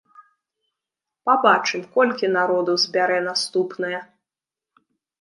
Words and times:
Пабачым, 1.27 1.85
колькі 1.99 2.31
народу 2.39 2.71
збярэ 2.87 3.23
наступная. 3.31 3.99